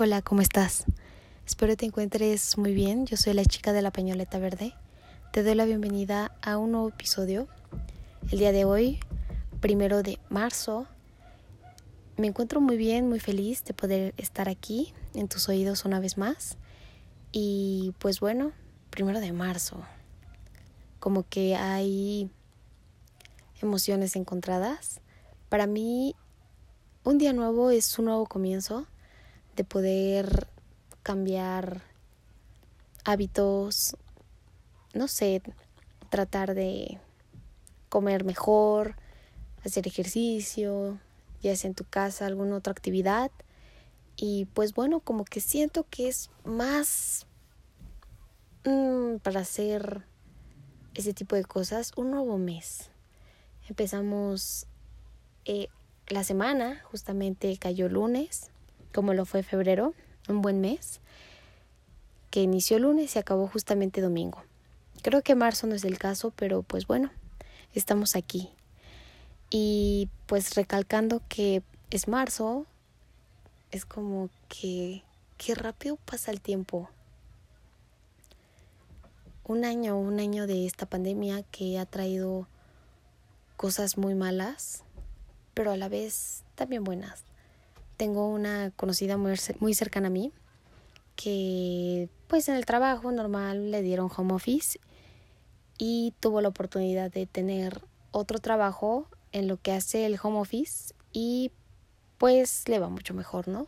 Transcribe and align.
Hola, 0.00 0.22
¿cómo 0.22 0.42
estás? 0.42 0.84
Espero 1.44 1.76
te 1.76 1.84
encuentres 1.84 2.56
muy 2.56 2.72
bien. 2.72 3.04
Yo 3.04 3.16
soy 3.16 3.32
la 3.34 3.44
chica 3.44 3.72
de 3.72 3.82
la 3.82 3.90
pañoleta 3.90 4.38
verde. 4.38 4.72
Te 5.32 5.42
doy 5.42 5.56
la 5.56 5.64
bienvenida 5.64 6.30
a 6.40 6.56
un 6.56 6.70
nuevo 6.70 6.88
episodio. 6.90 7.48
El 8.30 8.38
día 8.38 8.52
de 8.52 8.64
hoy, 8.64 9.00
primero 9.58 10.04
de 10.04 10.20
marzo, 10.28 10.86
me 12.16 12.28
encuentro 12.28 12.60
muy 12.60 12.76
bien, 12.76 13.08
muy 13.08 13.18
feliz 13.18 13.64
de 13.64 13.74
poder 13.74 14.14
estar 14.18 14.48
aquí 14.48 14.94
en 15.14 15.26
tus 15.26 15.48
oídos 15.48 15.84
una 15.84 15.98
vez 15.98 16.16
más. 16.16 16.58
Y 17.32 17.92
pues 17.98 18.20
bueno, 18.20 18.52
primero 18.90 19.18
de 19.18 19.32
marzo. 19.32 19.82
Como 21.00 21.28
que 21.28 21.56
hay 21.56 22.30
emociones 23.60 24.14
encontradas. 24.14 25.00
Para 25.48 25.66
mí, 25.66 26.14
un 27.02 27.18
día 27.18 27.32
nuevo 27.32 27.72
es 27.72 27.98
un 27.98 28.04
nuevo 28.04 28.26
comienzo 28.26 28.86
de 29.58 29.64
poder 29.64 30.46
cambiar 31.02 31.82
hábitos, 33.04 33.96
no 34.94 35.08
sé, 35.08 35.42
tratar 36.10 36.54
de 36.54 37.00
comer 37.88 38.22
mejor, 38.22 38.94
hacer 39.64 39.88
ejercicio, 39.88 41.00
ya 41.42 41.56
sea 41.56 41.68
en 41.68 41.74
tu 41.74 41.82
casa, 41.82 42.26
alguna 42.26 42.54
otra 42.54 42.70
actividad. 42.70 43.32
Y 44.16 44.44
pues 44.54 44.74
bueno, 44.74 45.00
como 45.00 45.24
que 45.24 45.40
siento 45.40 45.84
que 45.90 46.06
es 46.06 46.30
más 46.44 47.26
mmm, 48.64 49.16
para 49.16 49.40
hacer 49.40 50.04
ese 50.94 51.14
tipo 51.14 51.34
de 51.34 51.44
cosas 51.44 51.92
un 51.96 52.12
nuevo 52.12 52.38
mes. 52.38 52.90
Empezamos 53.68 54.68
eh, 55.46 55.66
la 56.06 56.22
semana, 56.22 56.80
justamente 56.84 57.56
cayó 57.58 57.88
lunes, 57.88 58.52
como 58.92 59.14
lo 59.14 59.24
fue 59.24 59.42
febrero, 59.42 59.94
un 60.28 60.42
buen 60.42 60.60
mes, 60.60 61.00
que 62.30 62.42
inició 62.42 62.78
lunes 62.78 63.14
y 63.16 63.18
acabó 63.18 63.46
justamente 63.48 64.00
domingo. 64.00 64.42
Creo 65.02 65.22
que 65.22 65.34
marzo 65.34 65.66
no 65.66 65.74
es 65.74 65.84
el 65.84 65.98
caso, 65.98 66.32
pero 66.34 66.62
pues 66.62 66.86
bueno, 66.86 67.10
estamos 67.74 68.16
aquí. 68.16 68.50
Y 69.50 70.08
pues 70.26 70.54
recalcando 70.54 71.22
que 71.28 71.62
es 71.90 72.08
marzo, 72.08 72.66
es 73.70 73.84
como 73.84 74.28
que 74.48 75.02
qué 75.38 75.54
rápido 75.54 75.96
pasa 75.96 76.30
el 76.30 76.40
tiempo. 76.40 76.90
Un 79.44 79.64
año, 79.64 79.98
un 79.98 80.20
año 80.20 80.46
de 80.46 80.66
esta 80.66 80.84
pandemia 80.84 81.42
que 81.44 81.78
ha 81.78 81.86
traído 81.86 82.46
cosas 83.56 83.96
muy 83.96 84.14
malas, 84.14 84.84
pero 85.54 85.72
a 85.72 85.76
la 85.76 85.88
vez 85.88 86.44
también 86.54 86.84
buenas. 86.84 87.24
Tengo 87.98 88.28
una 88.28 88.70
conocida 88.70 89.18
muy, 89.18 89.34
muy 89.60 89.74
cercana 89.74 90.06
a 90.06 90.10
mí 90.10 90.32
que 91.14 92.08
pues 92.28 92.48
en 92.48 92.54
el 92.54 92.64
trabajo 92.64 93.10
normal 93.10 93.72
le 93.72 93.82
dieron 93.82 94.08
home 94.16 94.32
office 94.34 94.78
y 95.78 96.14
tuvo 96.20 96.40
la 96.40 96.48
oportunidad 96.48 97.10
de 97.10 97.26
tener 97.26 97.82
otro 98.12 98.38
trabajo 98.38 99.08
en 99.32 99.48
lo 99.48 99.56
que 99.56 99.72
hace 99.72 100.06
el 100.06 100.16
home 100.22 100.38
office 100.38 100.94
y 101.12 101.50
pues 102.18 102.68
le 102.68 102.78
va 102.78 102.88
mucho 102.88 103.14
mejor, 103.14 103.48
¿no? 103.48 103.66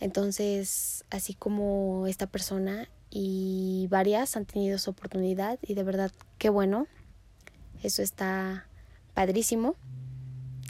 Entonces, 0.00 1.04
así 1.10 1.34
como 1.34 2.06
esta 2.08 2.26
persona 2.26 2.88
y 3.10 3.86
varias 3.88 4.36
han 4.36 4.44
tenido 4.44 4.78
su 4.78 4.90
oportunidad 4.90 5.58
y 5.62 5.74
de 5.74 5.84
verdad 5.84 6.10
qué 6.38 6.50
bueno. 6.50 6.88
Eso 7.82 8.02
está 8.02 8.66
padrísimo, 9.14 9.76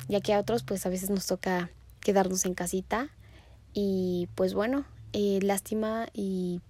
ya 0.08 0.20
que 0.20 0.34
a 0.34 0.40
otros 0.40 0.62
pues 0.62 0.84
a 0.84 0.90
veces 0.90 1.08
nos 1.08 1.26
toca 1.26 1.70
quedarnos 2.06 2.46
en 2.46 2.54
casita. 2.54 3.10
Y 3.72 4.28
pues 4.36 4.54
bueno, 4.54 4.84
eh, 5.12 5.40
lástima 5.42 6.06
y 6.12 6.60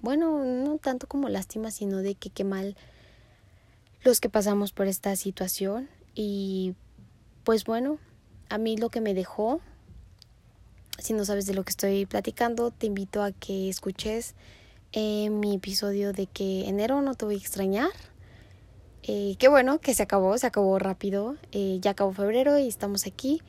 bueno, 0.00 0.44
no 0.44 0.78
tanto 0.78 1.08
como 1.08 1.28
lástima, 1.28 1.72
sino 1.72 1.98
de 1.98 2.14
que 2.14 2.30
qué 2.30 2.44
mal 2.44 2.76
los 4.04 4.20
que 4.20 4.28
pasamos 4.28 4.70
por 4.70 4.86
esta 4.86 5.16
situación. 5.16 5.88
Y 6.14 6.76
pues 7.42 7.64
bueno, 7.64 7.98
a 8.50 8.58
mí 8.58 8.76
lo 8.76 8.88
que 8.88 9.00
me 9.00 9.14
dejó, 9.14 9.60
si 10.98 11.12
no 11.12 11.24
sabes 11.24 11.46
de 11.46 11.54
lo 11.54 11.64
que 11.64 11.70
estoy 11.70 12.06
platicando, 12.06 12.70
te 12.70 12.86
invito 12.86 13.20
a 13.24 13.32
que 13.32 13.68
escuches 13.68 14.36
eh, 14.92 15.28
mi 15.28 15.56
episodio 15.56 16.12
de 16.12 16.26
que 16.26 16.68
enero 16.68 17.02
no 17.02 17.16
te 17.16 17.24
voy 17.24 17.34
a 17.34 17.38
extrañar. 17.38 17.90
Eh, 19.02 19.34
qué 19.40 19.48
bueno 19.48 19.80
que 19.80 19.92
se 19.94 20.04
acabó, 20.04 20.38
se 20.38 20.46
acabó 20.46 20.78
rápido. 20.78 21.36
Eh, 21.50 21.78
ya 21.80 21.90
acabó 21.90 22.12
febrero 22.12 22.58
y 22.58 22.68
estamos 22.68 23.08
aquí 23.08 23.42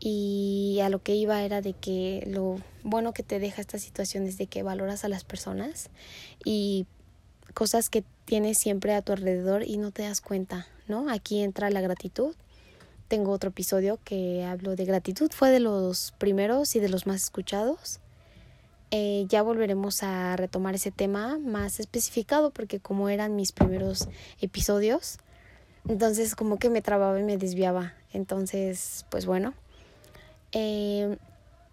y 0.00 0.78
a 0.82 0.88
lo 0.88 1.02
que 1.02 1.14
iba 1.14 1.42
era 1.42 1.60
de 1.60 1.72
que 1.72 2.24
lo 2.26 2.56
bueno 2.84 3.12
que 3.12 3.22
te 3.22 3.38
deja 3.38 3.60
esta 3.60 3.78
situación 3.78 4.26
es 4.26 4.38
de 4.38 4.46
que 4.46 4.62
valoras 4.62 5.04
a 5.04 5.08
las 5.08 5.24
personas 5.24 5.90
y 6.44 6.86
cosas 7.54 7.90
que 7.90 8.04
tienes 8.24 8.58
siempre 8.58 8.94
a 8.94 9.02
tu 9.02 9.12
alrededor 9.12 9.64
y 9.64 9.78
no 9.78 9.90
te 9.90 10.02
das 10.02 10.20
cuenta, 10.20 10.66
¿no? 10.86 11.10
Aquí 11.10 11.40
entra 11.42 11.70
la 11.70 11.80
gratitud. 11.80 12.34
Tengo 13.08 13.32
otro 13.32 13.50
episodio 13.50 13.98
que 14.04 14.44
hablo 14.44 14.76
de 14.76 14.84
gratitud, 14.84 15.30
fue 15.32 15.50
de 15.50 15.60
los 15.60 16.12
primeros 16.18 16.76
y 16.76 16.80
de 16.80 16.90
los 16.90 17.06
más 17.06 17.22
escuchados. 17.24 18.00
Eh, 18.90 19.26
ya 19.28 19.42
volveremos 19.42 20.02
a 20.02 20.36
retomar 20.36 20.74
ese 20.74 20.90
tema 20.90 21.38
más 21.38 21.80
especificado 21.80 22.50
porque 22.50 22.80
como 22.80 23.08
eran 23.08 23.34
mis 23.34 23.52
primeros 23.52 24.08
episodios, 24.40 25.18
entonces 25.88 26.34
como 26.34 26.58
que 26.58 26.70
me 26.70 26.82
trababa 26.82 27.18
y 27.18 27.22
me 27.22 27.38
desviaba. 27.38 27.94
Entonces, 28.12 29.04
pues 29.10 29.26
bueno, 29.26 29.54
eh, 30.52 31.18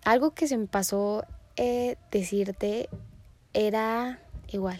algo 0.03 0.31
que 0.31 0.47
se 0.47 0.58
me 0.58 0.68
pasó 0.68 1.25
eh, 1.56 1.97
decirte 2.12 2.90
era 3.53 4.19
igual, 4.47 4.80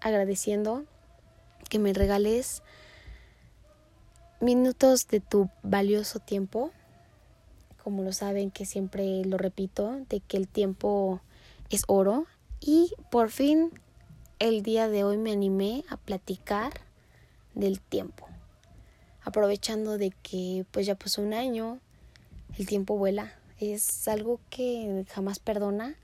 agradeciendo 0.00 0.84
que 1.68 1.78
me 1.78 1.92
regales 1.92 2.62
minutos 4.40 5.06
de 5.08 5.20
tu 5.20 5.48
valioso 5.62 6.18
tiempo. 6.18 6.72
Como 7.82 8.02
lo 8.02 8.12
saben 8.12 8.50
que 8.50 8.66
siempre 8.66 9.24
lo 9.24 9.38
repito, 9.38 10.00
de 10.08 10.20
que 10.20 10.36
el 10.36 10.48
tiempo 10.48 11.20
es 11.70 11.84
oro. 11.86 12.26
Y 12.60 12.92
por 13.10 13.30
fin 13.30 13.70
el 14.38 14.62
día 14.62 14.88
de 14.88 15.04
hoy 15.04 15.16
me 15.16 15.32
animé 15.32 15.84
a 15.88 15.96
platicar 15.96 16.72
del 17.54 17.80
tiempo. 17.80 18.26
Aprovechando 19.22 19.98
de 19.98 20.10
que 20.22 20.66
pues 20.70 20.86
ya 20.86 20.94
pasó 20.94 21.22
un 21.22 21.34
año, 21.34 21.78
el 22.60 22.66
tiempo 22.66 22.96
vuela, 22.96 23.32
es 23.58 24.06
algo 24.06 24.38
que 24.50 25.06
jamás 25.08 25.38
perdona 25.38 25.96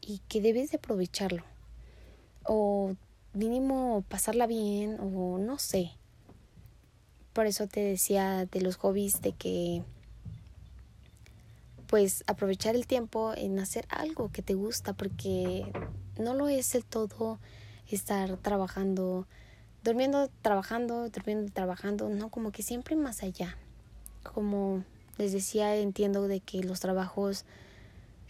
y 0.00 0.20
que 0.28 0.40
debes 0.40 0.72
de 0.72 0.78
aprovecharlo. 0.78 1.44
O 2.44 2.96
mínimo 3.34 4.04
pasarla 4.08 4.48
bien 4.48 4.98
o 5.00 5.38
no 5.38 5.58
sé. 5.58 5.92
Por 7.32 7.46
eso 7.46 7.68
te 7.68 7.80
decía 7.80 8.46
de 8.46 8.60
los 8.60 8.76
hobbies 8.76 9.22
de 9.22 9.32
que 9.32 9.82
pues 11.86 12.24
aprovechar 12.26 12.74
el 12.74 12.86
tiempo 12.86 13.32
en 13.36 13.60
hacer 13.60 13.86
algo 13.88 14.30
que 14.32 14.42
te 14.42 14.54
gusta 14.54 14.94
porque 14.94 15.70
no 16.18 16.34
lo 16.34 16.48
es 16.48 16.74
el 16.74 16.84
todo 16.84 17.38
estar 17.86 18.38
trabajando, 18.38 19.26
durmiendo, 19.84 20.30
trabajando, 20.40 21.08
durmiendo, 21.10 21.52
trabajando, 21.52 22.08
no, 22.08 22.28
como 22.28 22.50
que 22.50 22.62
siempre 22.62 22.96
más 22.96 23.22
allá. 23.22 23.56
Como 24.22 24.84
les 25.18 25.32
decía, 25.32 25.76
entiendo 25.76 26.28
de 26.28 26.40
que 26.40 26.62
los 26.62 26.80
trabajos 26.80 27.44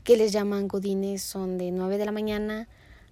que 0.05 0.17
les 0.17 0.33
llaman 0.33 0.69
godines 0.69 1.23
son 1.23 1.59
de 1.59 1.71
9 1.71 1.99
de 1.99 2.05
la 2.05 2.13
mañana 2.13 2.69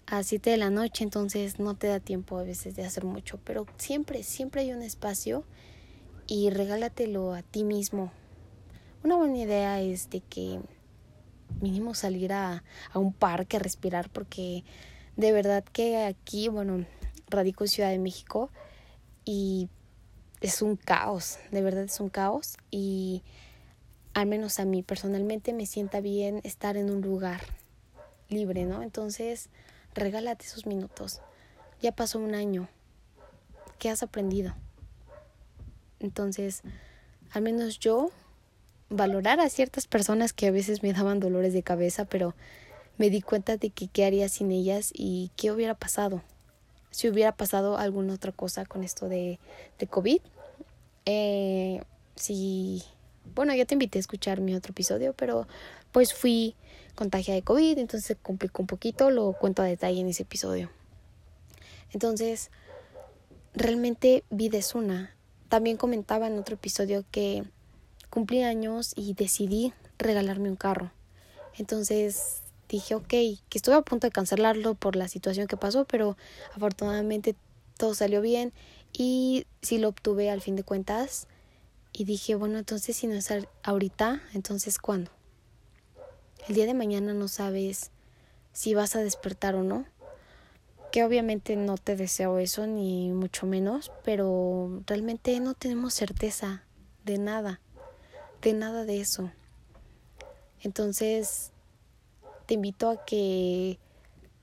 a 0.06 0.22
7 0.22 0.50
de 0.50 0.56
la 0.56 0.70
noche, 0.70 1.04
entonces 1.04 1.60
no 1.60 1.76
te 1.76 1.86
da 1.86 2.00
tiempo 2.00 2.38
a 2.38 2.42
veces 2.42 2.75
de 2.75 2.84
hacer 2.84 3.04
mucho, 3.04 3.38
pero 3.44 3.66
siempre, 3.76 4.22
siempre 4.25 4.62
hay 4.62 4.72
un 4.72 4.82
espacio 4.82 5.44
y 6.26 6.50
regálatelo 6.50 7.32
a 7.32 7.42
ti 7.42 7.62
mismo. 7.64 8.12
Una 9.04 9.16
buena 9.16 9.38
idea 9.38 9.80
es 9.80 10.10
de 10.10 10.20
que 10.20 10.60
mínimo 11.60 11.94
salir 11.94 12.32
a, 12.32 12.64
a 12.92 12.98
un 12.98 13.12
parque 13.12 13.56
a 13.56 13.60
respirar 13.60 14.10
porque 14.10 14.65
de 15.16 15.33
verdad 15.33 15.65
que 15.65 16.04
aquí, 16.04 16.48
bueno, 16.48 16.86
radico 17.28 17.65
en 17.65 17.68
Ciudad 17.68 17.91
de 17.91 17.98
México 17.98 18.50
y 19.24 19.68
es 20.41 20.62
un 20.62 20.77
caos, 20.77 21.39
de 21.50 21.62
verdad 21.62 21.84
es 21.84 22.00
un 22.00 22.09
caos 22.09 22.56
y 22.71 23.22
al 24.20 24.26
menos 24.26 24.60
a 24.60 24.66
mí 24.66 24.82
personalmente 24.82 25.54
me 25.54 25.64
sienta 25.64 26.00
bien 26.00 26.40
estar 26.44 26.76
en 26.76 26.90
un 26.90 27.00
lugar 27.00 27.40
libre, 28.28 28.66
¿no? 28.66 28.82
Entonces, 28.82 29.48
regálate 29.94 30.44
esos 30.44 30.66
minutos. 30.66 31.22
Ya 31.80 31.92
pasó 31.92 32.18
un 32.18 32.34
año. 32.34 32.68
¿Qué 33.78 33.88
has 33.88 34.02
aprendido? 34.02 34.54
Entonces, 36.00 36.60
al 37.32 37.40
menos 37.40 37.78
yo 37.78 38.10
valorar 38.90 39.40
a 39.40 39.48
ciertas 39.48 39.86
personas 39.86 40.34
que 40.34 40.48
a 40.48 40.50
veces 40.50 40.82
me 40.82 40.92
daban 40.92 41.18
dolores 41.18 41.54
de 41.54 41.62
cabeza, 41.62 42.04
pero 42.04 42.34
me 42.98 43.08
di 43.08 43.22
cuenta 43.22 43.56
de 43.56 43.70
que 43.70 43.88
qué 43.88 44.04
haría 44.04 44.28
sin 44.28 44.50
ellas 44.50 44.90
y 44.92 45.30
qué 45.36 45.50
hubiera 45.50 45.74
pasado. 45.74 46.22
Si 46.90 47.08
hubiera 47.08 47.32
pasado 47.32 47.78
alguna 47.78 48.12
otra 48.12 48.32
cosa 48.32 48.66
con 48.66 48.84
esto 48.84 49.08
de, 49.08 49.38
de 49.78 49.86
COVID. 49.86 50.20
Eh, 51.06 51.80
si 52.16 52.84
bueno, 53.34 53.54
ya 53.54 53.64
te 53.64 53.74
invité 53.74 53.98
a 53.98 54.00
escuchar 54.00 54.40
mi 54.40 54.54
otro 54.54 54.72
episodio, 54.72 55.12
pero 55.14 55.46
pues 55.92 56.14
fui 56.14 56.54
contagiada 56.94 57.36
de 57.36 57.42
COVID, 57.42 57.78
entonces 57.78 58.16
complicó 58.20 58.62
un 58.62 58.66
poquito, 58.66 59.10
lo 59.10 59.32
cuento 59.32 59.62
a 59.62 59.66
detalle 59.66 60.00
en 60.00 60.08
ese 60.08 60.24
episodio. 60.24 60.70
Entonces, 61.92 62.50
realmente 63.54 64.24
vi 64.30 64.48
de 64.48 64.62
Zuna. 64.62 65.14
También 65.48 65.76
comentaba 65.76 66.26
en 66.26 66.38
otro 66.38 66.54
episodio 66.54 67.04
que 67.10 67.44
cumplí 68.08 68.42
años 68.42 68.92
y 68.96 69.14
decidí 69.14 69.72
regalarme 69.98 70.48
un 70.48 70.56
carro. 70.56 70.92
Entonces 71.56 72.42
dije, 72.68 72.94
ok, 72.94 73.08
que 73.08 73.38
estuve 73.52 73.74
a 73.74 73.82
punto 73.82 74.06
de 74.06 74.12
cancelarlo 74.12 74.74
por 74.74 74.96
la 74.96 75.08
situación 75.08 75.46
que 75.46 75.56
pasó, 75.56 75.84
pero 75.84 76.16
afortunadamente 76.54 77.34
todo 77.76 77.94
salió 77.94 78.20
bien 78.20 78.52
y 78.92 79.46
sí 79.62 79.78
lo 79.78 79.88
obtuve 79.88 80.30
al 80.30 80.40
fin 80.40 80.56
de 80.56 80.62
cuentas. 80.62 81.26
Y 81.92 82.04
dije, 82.04 82.34
bueno, 82.34 82.59
entonces 82.59 82.97
si 82.97 83.07
no 83.07 83.15
es 83.15 83.28
ahorita, 83.63 84.22
entonces 84.33 84.78
¿cuándo? 84.78 85.10
El 86.48 86.54
día 86.54 86.66
de 86.66 86.75
mañana 86.75 87.13
no 87.13 87.28
sabes 87.28 87.91
si 88.53 88.75
vas 88.75 88.97
a 88.97 89.01
despertar 89.01 89.54
o 89.54 89.63
no. 89.63 89.84
Que 90.92 91.04
obviamente 91.04 91.54
no 91.54 91.78
te 91.78 91.95
deseo 91.95 92.39
eso, 92.39 92.66
ni 92.66 93.13
mucho 93.13 93.47
menos, 93.47 93.92
pero 94.04 94.83
realmente 94.87 95.39
no 95.39 95.54
tenemos 95.54 95.95
certeza 95.95 96.65
de 97.04 97.19
nada, 97.19 97.60
de 98.42 98.54
nada 98.54 98.84
de 98.84 99.01
eso. 99.01 99.31
Entonces, 100.63 101.53
te 102.47 102.54
invito 102.54 102.91
a 102.91 103.04
que 103.04 103.78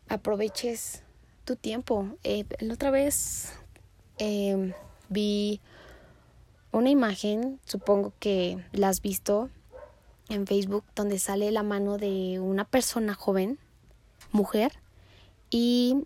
aproveches 0.08 1.04
tu 1.44 1.58
tiempo. 1.58 2.08
Eh, 2.24 2.46
la 2.60 2.74
otra 2.74 2.92
vez 2.92 3.52
em, 4.18 4.74
vi 5.10 5.60
una 6.78 6.90
imagen, 6.90 7.60
supongo 7.66 8.14
que 8.20 8.64
la 8.72 8.90
has 8.90 9.02
visto 9.02 9.50
en 10.30 10.46
Facebook, 10.46 10.84
donde 10.96 11.20
sale 11.20 11.52
la 11.52 11.64
mano 11.64 11.98
de 11.98 12.40
una 12.40 12.66
persona 12.66 13.14
joven, 13.14 13.60
mujer, 14.32 14.74
y 15.50 16.04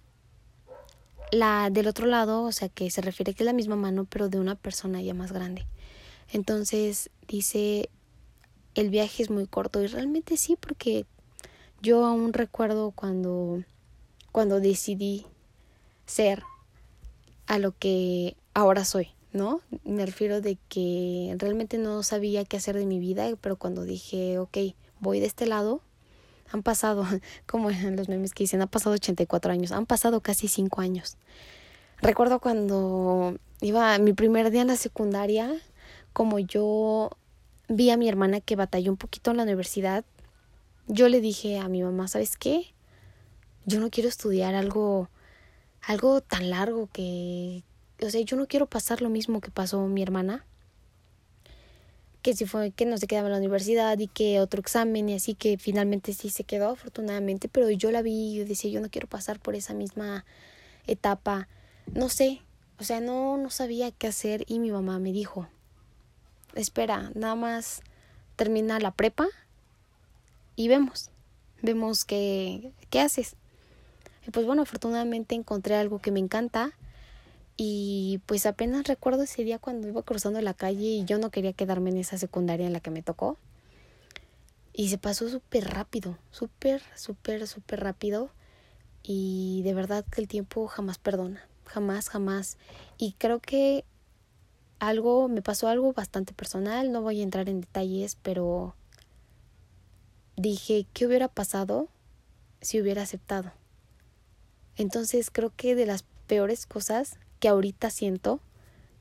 la 1.31 1.69
del 1.69 1.88
otro 1.88 2.06
lado, 2.06 2.44
o 2.44 2.51
sea 2.51 2.69
que 2.69 2.89
se 2.91 3.01
refiere 3.01 3.33
que 3.33 3.44
es 3.44 3.45
la 3.45 3.53
misma 3.53 3.75
mano, 3.75 4.06
pero 4.06 4.29
de 4.29 4.39
una 4.39 4.56
persona 4.56 5.01
ya 5.01 5.13
más 5.13 5.31
grande. 5.31 5.65
Entonces 6.31 7.09
dice, 7.27 7.89
el 8.75 8.89
viaje 8.89 9.23
es 9.23 9.29
muy 9.29 9.47
corto 9.47 9.81
y 9.81 9.88
realmente 9.88 10.38
sí, 10.38 10.57
porque 10.59 11.06
yo 11.81 12.06
aún 12.06 12.33
recuerdo 12.33 12.91
cuando, 12.91 13.63
cuando 14.31 14.59
decidí 14.59 15.25
ser 16.06 16.44
a 17.47 17.57
lo 17.57 17.77
que 17.77 18.35
ahora 18.53 18.85
soy, 18.85 19.09
¿no? 19.33 19.62
Me 19.83 20.06
refiero 20.06 20.42
de 20.42 20.57
que 20.68 21.36
realmente 21.38 21.78
no 21.78 22.04
sabía 22.04 22.45
qué 22.45 22.57
hacer 22.57 22.75
de 22.75 22.86
mi 22.86 23.00
vida, 23.00 23.28
pero 23.39 23.56
cuando 23.56 23.83
dije, 23.83 24.39
ok, 24.39 24.57
voy 25.00 25.19
de 25.19 25.25
este 25.25 25.45
lado, 25.45 25.81
han 26.51 26.63
pasado, 26.63 27.06
como 27.45 27.69
los 27.69 28.10
memes 28.10 28.33
que 28.33 28.44
dicen, 28.44 28.62
han 28.62 28.68
pasado 28.68 28.95
84 28.95 29.51
años, 29.51 29.72
han 29.72 29.86
pasado 29.86 30.22
casi 30.22 30.48
5 30.48 30.81
años. 30.81 31.18
Recuerdo 32.01 32.39
cuando 32.39 33.38
iba 33.62 33.98
mi 34.00 34.13
primer 34.13 34.51
día 34.51 34.62
en 34.62 34.68
la 34.68 34.75
secundaria, 34.75 35.54
como 36.13 36.39
yo 36.39 37.12
vi 37.68 37.89
a 37.89 37.98
mi 37.98 38.10
hermana 38.10 38.42
que 38.42 38.56
batalló 38.56 38.92
un 38.92 38.98
poquito 38.98 39.31
en 39.31 39.38
la 39.38 39.44
universidad, 39.44 40.04
yo 40.88 41.07
le 41.07 41.22
dije 41.22 41.60
a 41.60 41.69
mi 41.69 41.83
mamá, 41.83 42.07
¿sabes 42.07 42.38
qué? 42.38 42.74
Yo 43.66 43.80
no 43.80 43.89
quiero 43.89 44.10
estudiar 44.10 44.56
algo, 44.56 45.10
algo 45.81 46.22
tan 46.22 46.50
largo 46.50 46.89
que, 46.92 47.63
o 48.01 48.09
sea, 48.09 48.21
yo 48.21 48.38
no 48.38 48.48
quiero 48.48 48.65
pasar 48.68 49.01
lo 49.01 49.09
mismo 49.09 49.42
que 49.42 49.51
pasó 49.51 49.86
mi 49.88 50.01
hermana. 50.01 50.45
Que 52.21 52.36
si 52.36 52.45
fue 52.45 52.71
que 52.71 52.86
no 52.86 52.98
se 52.98 53.07
quedaba 53.07 53.27
en 53.27 53.33
la 53.33 53.39
universidad 53.39 53.98
y 53.98 54.07
que 54.07 54.39
otro 54.39 54.59
examen 54.59 55.09
y 55.09 55.15
así 55.15 55.33
que 55.33 55.57
finalmente 55.57 56.13
sí 56.13 56.30
se 56.30 56.44
quedó 56.44 56.69
afortunadamente, 56.69 57.48
pero 57.48 57.69
yo 57.71 57.92
la 57.92 58.01
vi 58.01 58.33
y 58.33 58.36
yo 58.38 58.45
decía, 58.45 58.69
yo 58.71 58.81
no 58.81 58.89
quiero 58.89 59.07
pasar 59.07 59.39
por 59.39 59.56
esa 59.56 59.74
misma 59.74 60.25
etapa. 60.86 61.48
No 61.94 62.09
sé, 62.09 62.42
o 62.80 62.83
sea, 62.83 63.01
no, 63.01 63.38
no 63.38 63.50
sabía 63.50 63.92
qué 63.92 64.07
hacer 64.07 64.44
y 64.47 64.59
mi 64.59 64.71
mamá 64.71 65.00
me 65.00 65.12
dijo, 65.12 65.47
espera, 66.54 67.12
nada 67.15 67.36
más 67.36 67.81
termina 68.36 68.80
la 68.80 68.92
prepa 68.92 69.27
y 70.56 70.68
vemos, 70.68 71.09
vemos 71.62 72.06
qué, 72.06 72.71
qué 72.89 73.00
haces. 73.00 73.36
Y 74.27 74.31
pues 74.31 74.45
bueno, 74.45 74.62
afortunadamente 74.62 75.33
encontré 75.33 75.75
algo 75.75 76.00
que 76.00 76.12
me 76.12 76.19
encanta 76.19 76.74
y 77.63 78.19
pues 78.25 78.48
apenas 78.48 78.88
recuerdo 78.88 79.22
ese 79.22 79.44
día 79.44 79.60
cuando 79.60 79.88
iba 79.88 80.02
cruzando 80.02 80.42
la 80.42 80.56
calle 80.56 80.84
y 80.84 81.06
yo 81.06 81.19
no 81.19 81.30
quería 81.30 81.54
quedarme 81.54 81.92
en 81.92 81.98
esa 81.98 82.18
secundaria 82.18 82.66
en 82.66 82.74
la 82.74 82.80
que 82.80 82.90
me 82.90 83.04
tocó. 83.04 83.38
Y 84.74 84.90
se 84.90 84.98
pasó 84.98 85.30
súper 85.30 85.66
rápido, 85.69 86.18
súper, 86.31 86.81
súper, 86.96 87.46
súper 87.46 87.81
rápido. 87.81 88.31
Y 89.04 89.62
de 89.63 89.75
verdad 89.75 90.04
que 90.10 90.22
el 90.22 90.28
tiempo 90.28 90.66
jamás 90.66 90.98
perdona, 90.98 91.48
jamás, 91.66 92.10
jamás. 92.10 92.58
Y 92.98 93.12
creo 93.19 93.40
que 93.40 93.86
algo, 94.80 95.28
me 95.28 95.44
pasó 95.44 95.68
algo 95.68 95.94
bastante 95.94 96.34
personal, 96.34 96.92
no 96.92 97.04
voy 97.04 97.19
a 97.19 97.24
entrar 97.24 97.48
en 97.48 97.62
detalles, 97.62 98.18
pero 98.24 98.74
dije, 100.36 100.88
¿qué 100.94 101.06
hubiera 101.06 101.28
pasado 101.28 101.90
si 102.60 102.81
hubiera 102.81 103.04
aceptado? 103.04 103.52
Entonces 104.78 105.30
creo 105.30 105.54
que 105.56 105.75
de 105.75 105.86
las 105.86 106.06
peores 106.25 106.66
cosas 106.66 107.19
que 107.42 107.50
ahorita 107.50 107.90
siento 107.90 108.40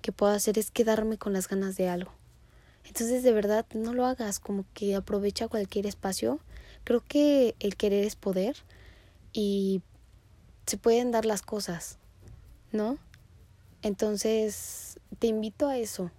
que 0.02 0.10
puedo 0.10 0.32
hacer 0.32 0.58
es 0.58 0.72
quedarme 0.72 1.18
con 1.18 1.32
las 1.32 1.46
ganas 1.46 1.76
de 1.76 1.88
algo. 1.88 2.10
Entonces 2.86 3.22
de 3.22 3.32
verdad 3.32 3.66
no 3.74 3.92
lo 3.92 4.06
hagas, 4.06 4.40
como 4.40 4.64
que 4.74 4.96
aprovecha 4.96 5.46
cualquier 5.46 5.86
espacio. 5.86 6.40
Creo 6.82 7.04
que 7.06 7.54
el 7.60 7.76
querer 7.76 8.04
es 8.04 8.16
poder 8.16 8.56
y 9.32 9.82
se 10.66 10.78
pueden 10.78 11.10
dar 11.10 11.26
las 11.26 11.42
cosas, 11.42 11.98
¿no? 12.72 12.98
Entonces 13.82 14.98
te 15.18 15.26
invito 15.26 15.68
a 15.68 15.76
eso. 15.76 16.10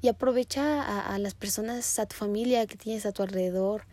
Y 0.00 0.08
aprovecha 0.08 1.12
a, 1.12 1.18
las 1.18 1.34
personas, 1.34 1.98
a 1.98 2.06
tu 2.06 2.16
familia 2.16 2.66
que 2.66 2.76
tienes 2.76 3.04
a 3.06 3.12
tu 3.12 3.22
alrededor, 3.22 3.84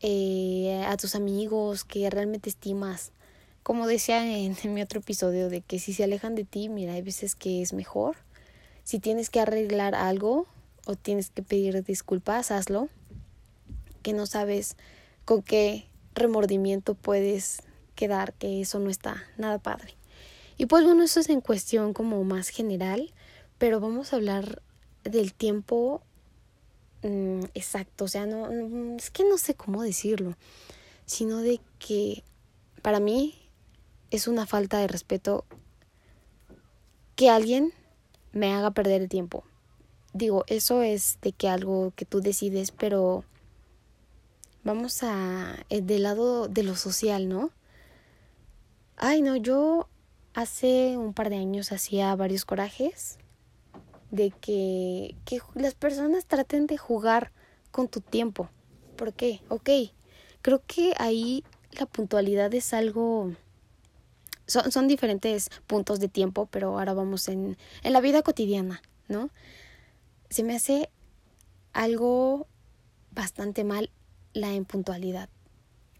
eh, 0.00 0.84
a 0.88 0.96
tus 0.96 1.14
amigos 1.14 1.84
que 1.84 2.08
realmente 2.10 2.50
estimas. 2.50 3.12
Como 3.62 3.86
decía 3.86 4.26
en, 4.26 4.56
mi 4.74 4.82
otro 4.82 5.00
episodio, 5.00 5.48
de 5.48 5.60
que 5.60 5.78
si 5.78 5.92
se 5.92 6.04
alejan 6.04 6.34
de 6.34 6.44
ti, 6.44 6.68
mira, 6.68 6.94
hay 6.94 7.02
veces 7.02 7.34
que 7.34 7.62
es 7.62 7.72
mejor. 7.72 8.16
Si 8.84 8.98
tienes 8.98 9.30
que 9.30 9.40
arreglar 9.40 9.94
algo 9.94 10.46
o 10.86 10.96
tienes 10.96 11.30
que 11.30 11.42
pedir 11.42 11.82
disculpas, 11.84 12.50
hazlo. 12.50 12.88
Que 14.02 14.12
no 14.12 14.26
sabes 14.26 14.76
con 15.24 15.42
qué 15.42 15.86
remordimiento 16.14 16.94
puedes 16.94 17.62
quedar, 17.94 18.32
que 18.34 18.62
eso 18.62 18.78
no 18.78 18.90
está 18.90 19.22
nada 19.36 19.58
padre. 19.58 19.94
Y 20.56 20.66
pues 20.66 20.84
bueno, 20.84 21.02
eso 21.02 21.20
es 21.20 21.28
en 21.28 21.40
cuestión 21.40 21.92
como 21.92 22.24
más 22.24 22.48
general, 22.48 23.12
pero 23.58 23.80
vamos 23.80 24.12
a 24.12 24.16
hablar 24.16 24.62
del 25.04 25.32
tiempo 25.32 26.02
Mm, 27.02 27.44
exacto, 27.54 28.04
o 28.04 28.08
sea, 28.08 28.26
no, 28.26 28.50
es 28.96 29.10
que 29.10 29.24
no 29.24 29.38
sé 29.38 29.54
cómo 29.54 29.82
decirlo, 29.82 30.36
sino 31.06 31.38
de 31.38 31.60
que 31.78 32.22
para 32.82 33.00
mí 33.00 33.39
es 34.10 34.28
una 34.28 34.46
falta 34.46 34.78
de 34.78 34.88
respeto 34.88 35.44
que 37.16 37.30
alguien 37.30 37.72
me 38.32 38.52
haga 38.52 38.70
perder 38.70 39.02
el 39.02 39.08
tiempo. 39.08 39.44
Digo, 40.12 40.44
eso 40.48 40.82
es 40.82 41.18
de 41.22 41.32
que 41.32 41.48
algo 41.48 41.92
que 41.94 42.04
tú 42.04 42.20
decides, 42.20 42.72
pero 42.72 43.24
vamos 44.64 45.02
a 45.02 45.56
eh, 45.68 45.82
del 45.82 46.02
lado 46.02 46.48
de 46.48 46.62
lo 46.62 46.76
social, 46.76 47.28
¿no? 47.28 47.50
Ay, 48.96 49.22
no, 49.22 49.36
yo 49.36 49.88
hace 50.34 50.96
un 50.96 51.14
par 51.14 51.30
de 51.30 51.36
años 51.36 51.72
hacía 51.72 52.14
varios 52.16 52.44
corajes 52.44 53.18
de 54.10 54.30
que, 54.30 55.14
que 55.24 55.40
las 55.54 55.74
personas 55.74 56.26
traten 56.26 56.66
de 56.66 56.76
jugar 56.76 57.32
con 57.70 57.88
tu 57.88 58.00
tiempo. 58.00 58.50
¿Por 58.96 59.12
qué? 59.12 59.40
Ok, 59.48 59.70
creo 60.42 60.62
que 60.66 60.92
ahí 60.98 61.44
la 61.72 61.86
puntualidad 61.86 62.52
es 62.54 62.74
algo... 62.74 63.32
Son, 64.50 64.70
son 64.72 64.88
diferentes 64.88 65.48
puntos 65.66 66.00
de 66.00 66.08
tiempo, 66.08 66.46
pero 66.50 66.78
ahora 66.78 66.92
vamos 66.92 67.28
en, 67.28 67.56
en 67.82 67.92
la 67.92 68.00
vida 68.00 68.22
cotidiana, 68.22 68.82
¿no? 69.08 69.30
Se 70.28 70.42
me 70.42 70.56
hace 70.56 70.90
algo 71.72 72.46
bastante 73.12 73.64
mal 73.64 73.90
la 74.32 74.52
impuntualidad. 74.52 75.28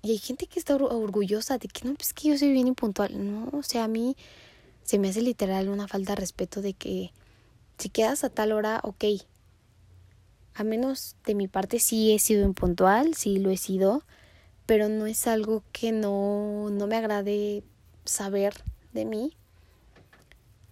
Y 0.02 0.12
hay 0.12 0.18
gente 0.18 0.46
que 0.46 0.58
está 0.58 0.76
orgullosa 0.76 1.58
de 1.58 1.68
que 1.68 1.86
no, 1.86 1.94
pues 1.94 2.14
que 2.14 2.28
yo 2.28 2.38
soy 2.38 2.52
bien 2.52 2.66
impuntual. 2.66 3.12
No, 3.24 3.50
o 3.52 3.62
sea, 3.62 3.84
a 3.84 3.88
mí 3.88 4.16
se 4.82 4.98
me 4.98 5.08
hace 5.08 5.20
literal 5.20 5.68
una 5.68 5.88
falta 5.88 6.12
de 6.12 6.20
respeto 6.20 6.62
de 6.62 6.72
que 6.72 7.12
si 7.78 7.90
quedas 7.90 8.24
a 8.24 8.30
tal 8.30 8.52
hora, 8.52 8.80
ok. 8.82 9.04
A 10.54 10.64
menos 10.64 11.16
de 11.24 11.34
mi 11.34 11.48
parte 11.48 11.78
sí 11.78 12.12
he 12.12 12.18
sido 12.18 12.44
impuntual, 12.44 13.14
sí 13.14 13.38
lo 13.38 13.50
he 13.50 13.56
sido, 13.56 14.04
pero 14.66 14.88
no 14.88 15.06
es 15.06 15.26
algo 15.26 15.62
que 15.72 15.92
no, 15.92 16.70
no 16.70 16.86
me 16.86 16.96
agrade 16.96 17.62
saber 18.04 18.54
de 18.92 19.04
mí, 19.04 19.32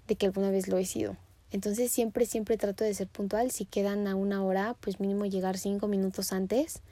de 0.07 0.17
que 0.17 0.27
alguna 0.27 0.51
vez 0.51 0.69
lo 0.69 0.79
he 0.79 0.85
sido. 0.85 1.17
Entonces 1.51 1.91
siempre, 1.91 2.27
siempre 2.27 2.57
trato 2.57 2.85
de 2.85 2.93
ser 2.95 3.09
puntual. 3.09 3.51
Si 3.51 3.65
quedan 3.65 4.07
a 4.07 4.15
una 4.15 4.45
hora, 4.45 4.77
pues 4.81 5.01
mínimo 5.01 5.25
llegar 5.27 5.59
cinco 5.59 5.89
minutos 5.89 6.33
antes. 6.33 6.83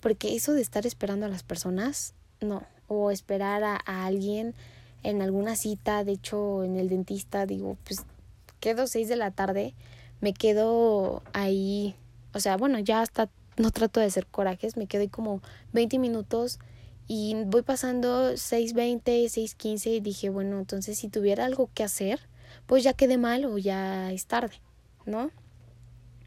porque 0.00 0.36
eso 0.36 0.52
de 0.52 0.62
estar 0.62 0.86
esperando 0.86 1.26
a 1.26 1.28
las 1.28 1.42
personas, 1.42 2.14
no, 2.40 2.62
o 2.86 3.10
esperar 3.10 3.64
a, 3.64 3.80
a 3.84 4.06
alguien 4.06 4.54
en 5.02 5.22
alguna 5.22 5.56
cita, 5.56 6.04
de 6.04 6.12
hecho 6.12 6.62
en 6.62 6.76
el 6.76 6.88
dentista, 6.88 7.46
digo, 7.46 7.76
pues 7.84 8.04
quedo 8.60 8.86
seis 8.86 9.08
de 9.08 9.16
la 9.16 9.32
tarde, 9.32 9.74
me 10.20 10.32
quedo 10.32 11.22
ahí, 11.32 11.96
o 12.32 12.40
sea, 12.40 12.56
bueno, 12.56 12.78
ya 12.78 13.00
hasta 13.00 13.28
no 13.56 13.70
trato 13.70 14.00
de 14.00 14.06
hacer 14.06 14.26
corajes, 14.26 14.76
me 14.76 14.86
quedo 14.86 15.02
ahí 15.02 15.08
como 15.08 15.40
20 15.72 15.98
minutos 15.98 16.58
y 17.08 17.34
voy 17.46 17.62
pasando 17.62 18.32
6.20, 18.34 19.02
6.15 19.02 19.96
y 19.96 20.00
dije, 20.00 20.28
bueno, 20.28 20.58
entonces 20.58 20.98
si 20.98 21.08
tuviera 21.08 21.46
algo 21.46 21.70
que 21.72 21.82
hacer, 21.82 22.20
pues 22.66 22.84
ya 22.84 22.92
quedé 22.92 23.16
mal 23.16 23.46
o 23.46 23.56
ya 23.56 24.12
es 24.12 24.26
tarde, 24.26 24.60
¿no? 25.06 25.30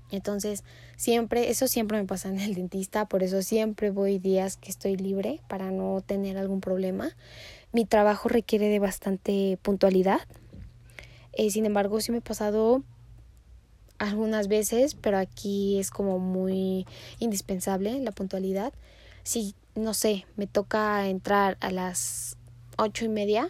Entonces, 0.10 0.64
siempre, 0.98 1.52
eso 1.52 1.68
siempre 1.68 2.00
me 2.00 2.06
pasa 2.06 2.30
en 2.30 2.40
el 2.40 2.56
dentista, 2.56 3.06
por 3.06 3.22
eso 3.22 3.44
siempre 3.44 3.92
voy 3.92 4.18
días 4.18 4.58
que 4.58 4.72
estoy 4.72 4.98
libre 4.98 5.40
para 5.48 5.70
no 5.70 6.02
tener 6.06 6.38
algún 6.38 6.62
problema. 6.62 7.16
Mi 7.72 7.86
trabajo 7.86 8.28
requiere 8.28 8.68
de 8.68 8.80
bastante 8.80 9.58
puntualidad. 9.62 10.22
Eh, 11.34 11.52
sin 11.52 11.66
embargo, 11.66 12.02
sí 12.02 12.12
me 12.12 12.18
he 12.18 12.22
pasado 12.22 12.84
algunas 14.00 14.48
veces, 14.48 14.96
pero 14.96 15.20
aquí 15.20 15.80
es 15.80 15.92
como 15.92 16.18
muy 16.18 16.88
indispensable 17.20 18.00
la 18.00 18.12
puntualidad. 18.12 18.74
Si 19.24 19.54
no 19.76 19.94
sé, 19.94 20.26
me 20.36 20.48
toca 20.48 21.08
entrar 21.08 21.58
a 21.62 21.72
las 21.72 22.38
ocho 22.78 23.06
y 23.06 23.10
media, 23.10 23.50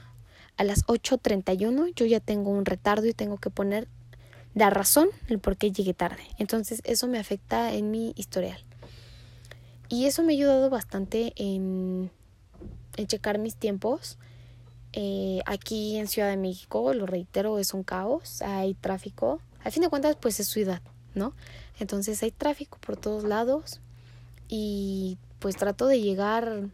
a 0.57 0.63
las 0.63 0.83
ocho 0.87 1.17
treinta 1.17 1.53
y 1.53 1.65
uno 1.65 1.87
yo 1.87 2.05
ya 2.05 2.19
tengo 2.19 2.51
un 2.51 2.65
retardo 2.65 3.07
y 3.07 3.13
tengo 3.13 3.37
que 3.37 3.49
poner 3.49 3.87
la 4.53 4.69
razón 4.69 5.09
el 5.27 5.39
por 5.39 5.57
qué 5.57 5.71
llegué 5.71 5.93
tarde. 5.93 6.23
Entonces 6.37 6.81
eso 6.83 7.07
me 7.07 7.19
afecta 7.19 7.73
en 7.73 7.91
mi 7.91 8.13
historial. 8.15 8.63
Y 9.89 10.05
eso 10.05 10.23
me 10.23 10.33
ha 10.33 10.35
ayudado 10.35 10.69
bastante 10.69 11.33
en, 11.35 12.11
en 12.97 13.07
checar 13.07 13.39
mis 13.39 13.55
tiempos. 13.55 14.17
Eh, 14.93 15.41
aquí 15.45 15.97
en 15.97 16.07
Ciudad 16.07 16.29
de 16.29 16.37
México, 16.37 16.93
lo 16.93 17.05
reitero, 17.05 17.59
es 17.59 17.73
un 17.73 17.83
caos, 17.83 18.41
hay 18.41 18.73
tráfico. 18.73 19.41
Al 19.63 19.71
fin 19.71 19.83
de 19.83 19.89
cuentas, 19.89 20.17
pues 20.19 20.39
es 20.39 20.47
ciudad, 20.47 20.81
¿no? 21.13 21.33
Entonces 21.79 22.21
hay 22.23 22.31
tráfico 22.31 22.77
por 22.79 22.97
todos 22.97 23.23
lados 23.23 23.79
y 24.47 25.17
pues 25.41 25.57
trato 25.57 25.87
de 25.87 25.99
llegar 25.99 26.69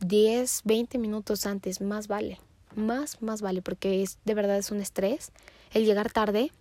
10, 0.00 0.62
20 0.64 0.96
minutos 0.98 1.44
antes, 1.44 1.80
más 1.80 2.06
vale, 2.06 2.38
más, 2.76 3.20
más 3.20 3.42
vale, 3.42 3.62
porque 3.62 4.02
es 4.02 4.18
de 4.24 4.34
verdad 4.34 4.56
es 4.56 4.70
un 4.70 4.80
estrés 4.80 5.32
el 5.72 5.84
llegar 5.84 6.12
tarde, 6.12 6.52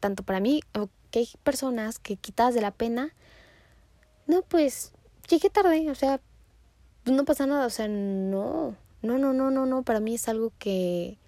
tanto 0.00 0.22
para 0.22 0.40
mí, 0.40 0.62
o 0.74 0.88
que 1.10 1.20
hay 1.20 1.28
personas 1.42 1.98
que 1.98 2.16
quitadas 2.16 2.54
de 2.54 2.62
la 2.62 2.70
pena, 2.70 3.12
no, 4.26 4.40
pues 4.40 4.92
llegué 5.28 5.50
tarde, 5.50 5.90
o 5.90 5.94
sea, 5.94 6.20
no 7.04 7.26
pasa 7.26 7.46
nada, 7.46 7.66
o 7.66 7.70
sea, 7.70 7.86
no, 7.86 8.74
no, 9.02 9.18
no, 9.18 9.34
no, 9.34 9.50
no, 9.50 9.66
no, 9.66 9.82
para 9.82 10.00
mí 10.00 10.14
es 10.14 10.28
algo 10.30 10.50
que, 10.58 11.18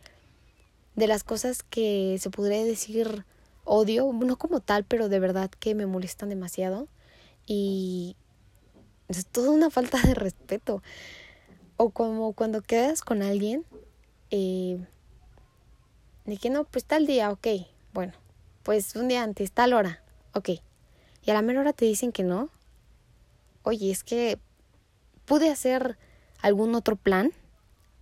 de 0.94 1.06
las 1.06 1.24
cosas 1.24 1.62
que 1.62 2.16
se 2.18 2.30
podría 2.30 2.64
decir 2.64 3.26
odio, 3.64 4.10
no 4.14 4.36
como 4.36 4.60
tal, 4.60 4.84
pero 4.84 5.10
de 5.10 5.20
verdad 5.20 5.50
que 5.50 5.74
me 5.74 5.84
molestan 5.84 6.30
demasiado 6.30 6.88
y 7.46 8.16
es 9.08 9.26
toda 9.26 9.50
una 9.50 9.70
falta 9.70 10.00
de 10.02 10.14
respeto. 10.14 10.82
O 11.76 11.90
como 11.90 12.32
cuando 12.32 12.62
quedas 12.62 13.02
con 13.02 13.22
alguien, 13.22 13.64
eh, 14.30 14.78
de 16.24 16.36
que 16.38 16.50
no, 16.50 16.64
pues 16.64 16.84
tal 16.84 17.06
día, 17.06 17.30
ok, 17.30 17.46
bueno, 17.92 18.12
pues 18.62 18.96
un 18.96 19.08
día 19.08 19.22
antes, 19.22 19.52
tal 19.52 19.72
hora, 19.72 20.02
ok. 20.34 20.50
Y 21.24 21.30
a 21.30 21.34
la 21.34 21.42
menor 21.42 21.62
hora 21.62 21.72
te 21.72 21.84
dicen 21.84 22.12
que 22.12 22.22
no. 22.22 22.50
Oye, 23.62 23.90
es 23.90 24.04
que 24.04 24.38
pude 25.24 25.50
hacer 25.50 25.98
algún 26.40 26.74
otro 26.74 26.96
plan, 26.96 27.32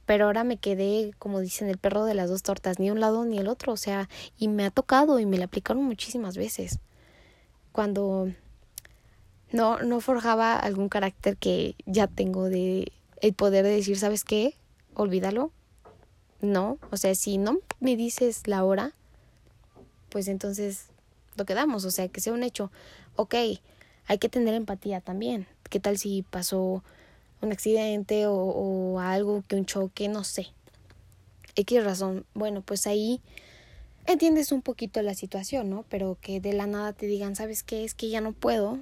pero 0.07 0.27
ahora 0.27 0.45
me 0.45 0.59
quedé, 0.59 1.13
como 1.19 1.41
dicen, 1.41 1.69
el 1.69 1.79
perro 1.79 2.05
de 2.05 2.15
las 2.15 2.29
dos 2.29 2.43
tortas, 2.43 2.79
ni 2.79 2.91
un 2.91 3.01
lado 3.01 3.25
ni 3.25 3.39
el 3.39 3.49
otro, 3.49 3.73
o 3.73 3.77
sea, 3.77 4.09
y 4.39 4.49
me 4.49 4.65
ha 4.65 4.71
tocado 4.71 5.19
y 5.19 5.27
me 5.27 5.39
la 5.39 5.47
aplicaron 5.47 5.83
muchísimas 5.85 6.37
veces. 6.37 6.79
Cuando 7.73 8.31
no, 9.55 9.79
no 9.79 10.01
forjaba 10.01 10.57
algún 10.57 10.89
carácter 10.89 11.37
que 11.37 11.77
ya 11.87 12.09
tengo 12.09 12.49
de 12.49 12.91
el 13.21 13.35
poder 13.35 13.65
de 13.65 13.71
decir, 13.71 13.97
¿sabes 13.97 14.25
qué? 14.25 14.57
Olvídalo. 14.95 15.53
No, 16.41 16.79
o 16.91 16.97
sea, 16.97 17.15
si 17.15 17.39
no 17.39 17.59
me 17.79 17.95
dices 17.95 18.49
la 18.49 18.65
hora, 18.65 18.95
pues 20.09 20.27
entonces 20.27 20.87
lo 21.37 21.45
quedamos, 21.45 21.85
o 21.85 21.93
sea, 21.93 22.09
que 22.09 22.21
sea 22.21 22.33
un 22.33 22.43
hecho. 22.43 22.73
Ok, 23.15 23.37
hay 24.09 24.19
que 24.19 24.29
tener 24.29 24.55
empatía 24.55 25.01
también. 25.01 25.47
¿Qué 25.71 25.79
tal 25.79 25.99
si 25.99 26.23
pasó 26.23 26.83
un 27.41 27.53
accidente 27.53 28.27
o, 28.27 28.35
o 28.35 28.99
algo 28.99 29.45
que 29.47 29.55
un 29.55 29.67
choque? 29.67 30.09
No 30.09 30.25
sé. 30.25 30.49
X 31.55 31.85
razón. 31.85 32.27
Bueno, 32.35 32.61
pues 32.61 32.89
ahí 32.89 33.21
entiendes 34.07 34.51
un 34.51 34.63
poquito 34.63 35.01
la 35.03 35.15
situación, 35.15 35.71
¿no? 35.71 35.85
Pero 35.89 36.19
que 36.21 36.41
de 36.41 36.55
la 36.55 36.67
nada 36.67 36.93
te 36.93 37.07
digan, 37.07 37.37
¿sabes 37.37 37.63
qué? 37.63 37.85
Es 37.85 37.95
que 37.95 38.09
ya 38.09 38.21
no 38.21 38.33
puedo 38.33 38.81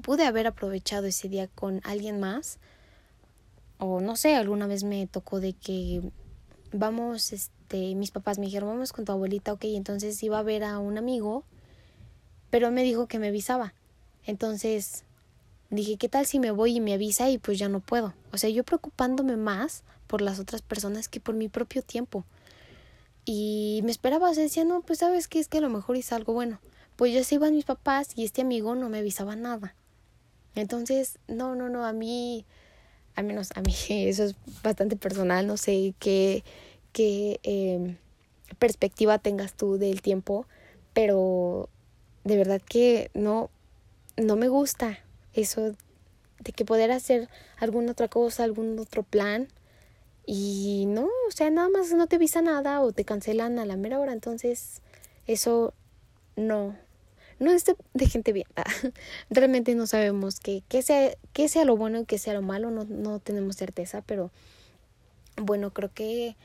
pude 0.00 0.24
haber 0.24 0.46
aprovechado 0.46 1.06
ese 1.06 1.28
día 1.28 1.48
con 1.48 1.80
alguien 1.84 2.20
más 2.20 2.58
o 3.78 4.00
no 4.00 4.16
sé, 4.16 4.36
alguna 4.36 4.66
vez 4.66 4.84
me 4.84 5.06
tocó 5.06 5.40
de 5.40 5.52
que 5.52 6.02
vamos, 6.72 7.32
este, 7.32 7.94
mis 7.94 8.10
papás 8.10 8.38
me 8.38 8.46
dijeron, 8.46 8.68
vamos 8.70 8.92
con 8.92 9.04
tu 9.04 9.12
abuelita, 9.12 9.52
ok, 9.52 9.64
entonces 9.64 10.22
iba 10.22 10.38
a 10.38 10.42
ver 10.42 10.64
a 10.64 10.78
un 10.78 10.98
amigo, 10.98 11.44
pero 12.50 12.70
me 12.70 12.82
dijo 12.82 13.06
que 13.06 13.18
me 13.18 13.28
avisaba. 13.28 13.74
Entonces 14.26 15.04
dije, 15.70 15.96
¿qué 15.96 16.08
tal 16.08 16.24
si 16.26 16.38
me 16.38 16.50
voy 16.50 16.76
y 16.76 16.80
me 16.80 16.94
avisa 16.94 17.28
y 17.30 17.38
pues 17.38 17.58
ya 17.58 17.68
no 17.68 17.80
puedo? 17.80 18.14
O 18.32 18.38
sea, 18.38 18.50
yo 18.50 18.64
preocupándome 18.64 19.36
más 19.36 19.82
por 20.06 20.20
las 20.20 20.38
otras 20.38 20.62
personas 20.62 21.08
que 21.08 21.20
por 21.20 21.34
mi 21.34 21.48
propio 21.48 21.82
tiempo. 21.82 22.24
Y 23.24 23.80
me 23.84 23.90
esperaba, 23.90 24.30
o 24.30 24.34
sea, 24.34 24.42
decía, 24.42 24.64
no, 24.64 24.82
pues 24.82 25.00
sabes 25.00 25.28
que 25.28 25.40
es 25.40 25.48
que 25.48 25.58
a 25.58 25.62
lo 25.62 25.70
mejor 25.70 25.96
hice 25.96 26.14
algo 26.14 26.32
bueno. 26.32 26.60
Pues 26.96 27.12
ya 27.12 27.24
se 27.24 27.36
iban 27.36 27.54
mis 27.54 27.64
papás 27.64 28.10
y 28.14 28.24
este 28.24 28.42
amigo 28.42 28.74
no 28.74 28.88
me 28.88 28.98
avisaba 28.98 29.34
nada. 29.34 29.74
Entonces, 30.54 31.18
no, 31.28 31.54
no, 31.54 31.68
no, 31.68 31.84
a 31.84 31.92
mí, 31.92 32.44
al 33.14 33.24
menos 33.24 33.50
a 33.54 33.60
mí, 33.60 33.74
eso 33.88 34.24
es 34.24 34.36
bastante 34.62 34.96
personal, 34.96 35.46
no 35.46 35.56
sé 35.56 35.94
qué, 35.98 36.44
qué 36.92 37.40
eh, 37.42 37.96
perspectiva 38.58 39.18
tengas 39.18 39.54
tú 39.54 39.78
del 39.78 40.02
tiempo, 40.02 40.46
pero 40.92 41.68
de 42.24 42.36
verdad 42.36 42.60
que 42.62 43.10
no, 43.14 43.50
no 44.16 44.36
me 44.36 44.48
gusta 44.48 44.98
eso 45.32 45.74
de 46.40 46.52
que 46.52 46.64
poder 46.64 46.92
hacer 46.92 47.28
alguna 47.58 47.92
otra 47.92 48.08
cosa, 48.08 48.44
algún 48.44 48.78
otro 48.78 49.02
plan 49.02 49.48
y 50.26 50.84
no, 50.86 51.04
o 51.04 51.30
sea, 51.30 51.50
nada 51.50 51.68
más 51.68 51.92
no 51.92 52.06
te 52.06 52.16
avisa 52.16 52.42
nada 52.42 52.80
o 52.80 52.92
te 52.92 53.04
cancelan 53.04 53.58
a 53.58 53.66
la 53.66 53.76
mera 53.76 53.98
hora, 53.98 54.12
entonces 54.12 54.80
eso 55.26 55.74
no, 56.36 56.76
no 57.38 57.50
es 57.50 57.64
de, 57.64 58.06
gente 58.06 58.32
bien. 58.32 58.46
Realmente 59.30 59.74
no 59.74 59.86
sabemos 59.86 60.40
qué, 60.40 60.62
qué, 60.68 60.82
sea, 60.82 61.14
qué 61.32 61.48
sea 61.48 61.64
lo 61.64 61.76
bueno 61.76 62.00
y 62.00 62.04
qué 62.04 62.18
sea 62.18 62.34
lo 62.34 62.42
malo, 62.42 62.70
no, 62.70 62.84
no 62.84 63.18
tenemos 63.18 63.56
certeza, 63.56 64.02
pero 64.02 64.30
bueno, 65.36 65.72
creo 65.72 65.92
que 65.92 66.36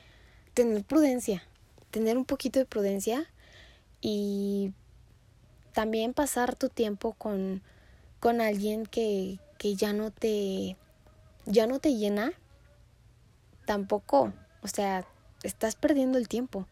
tener 0.54 0.84
prudencia, 0.84 1.42
tener 1.90 2.18
un 2.18 2.24
poquito 2.24 2.58
de 2.58 2.66
prudencia 2.66 3.26
y 4.00 4.72
también 5.72 6.14
pasar 6.14 6.56
tu 6.56 6.68
tiempo 6.68 7.12
con, 7.12 7.62
con 8.18 8.40
alguien 8.40 8.86
que, 8.86 9.38
que 9.58 9.76
ya 9.76 9.92
no 9.92 10.10
te 10.10 10.76
ya 11.46 11.66
no 11.66 11.78
te 11.78 11.94
llena 11.94 12.32
tampoco 13.66 14.32
o 14.62 14.68
sea 14.68 15.04
estás 15.42 15.74
perdiendo 15.74 16.18
el 16.18 16.28
tiempo 16.28 16.66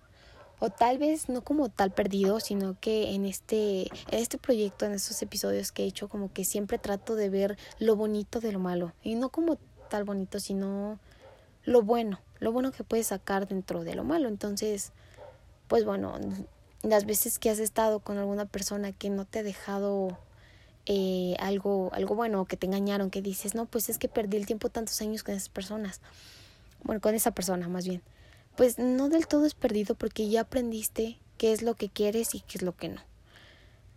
o 0.61 0.71
tal 0.71 0.99
vez 0.99 1.29
no 1.29 1.43
como 1.43 1.69
tal 1.69 1.91
perdido, 1.91 2.41
sino 2.41 2.77
que 2.81 3.15
en 3.15 3.25
este, 3.25 3.83
en 3.83 4.19
este 4.19 4.38
proyecto, 4.38 4.87
en 4.87 4.93
estos 4.93 5.23
episodios 5.23 5.73
que 5.73 5.85
he 5.85 5.87
hecho, 5.87 6.09
como 6.09 6.33
que 6.33 6.45
siempre 6.45 6.79
trato 6.79 7.15
de 7.15 7.29
ver 7.29 7.59
lo 7.79 7.97
bonito 7.97 8.41
de 8.41 8.53
lo 8.53 8.59
malo. 8.59 8.93
Y 9.03 9.15
no 9.15 9.29
como 9.29 9.59
tal 9.88 10.05
bonito, 10.05 10.41
sino 10.41 10.99
lo 11.65 11.83
bueno, 11.83 12.21
lo 12.41 12.53
bueno 12.53 12.73
que 12.73 12.85
puedes 12.85 13.09
sacar 13.09 13.47
dentro 13.47 13.85
de 13.85 13.95
lo 13.95 14.05
malo. 14.05 14.29
Entonces, 14.29 14.93
pues 15.69 15.85
bueno, 15.85 16.19
las 16.83 17.07
veces 17.07 17.38
que 17.38 17.50
has 17.50 17.61
estado 17.61 18.00
con 18.00 18.19
alguna 18.19 18.47
persona 18.47 18.93
que 18.93 19.11
no 19.11 19.25
te 19.25 19.41
ha 19.41 19.43
dejado 19.45 20.19
eh, 20.87 21.37
algo, 21.38 21.91
algo 21.93 22.17
bueno, 22.17 22.47
que 22.47 22.57
te 22.57 22.67
engañaron, 22.67 23.11
que 23.11 23.23
dices, 23.23 23.55
no, 23.55 23.67
pues 23.67 23.88
es 23.88 23.99
que 23.99 24.09
perdí 24.09 24.38
el 24.38 24.47
tiempo 24.47 24.71
tantos 24.71 25.00
años 25.03 25.23
con 25.23 25.35
esas 25.35 25.50
personas. 25.50 26.00
Bueno, 26.83 27.00
con 27.00 27.15
esa 27.15 27.31
persona 27.31 27.69
más 27.69 27.87
bien 27.87 28.03
pues 28.59 28.77
no 28.77 29.09
del 29.09 29.29
todo 29.29 29.47
es 29.47 29.55
perdido 29.55 29.95
porque 29.95 30.29
ya 30.29 30.41
aprendiste 30.41 31.21
qué 31.37 31.53
es 31.53 31.62
lo 31.62 31.77
que 31.77 31.88
quieres 31.88 32.35
y 32.35 32.41
qué 32.41 32.59
es 32.59 32.62
lo 32.62 32.75
que 32.75 32.88
no. 32.88 33.00